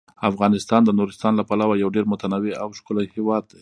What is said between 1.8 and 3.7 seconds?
یو ډیر متنوع او ښکلی هیواد دی.